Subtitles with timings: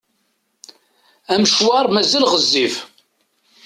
[1.33, 2.75] Amecwar mazal ɣezzif.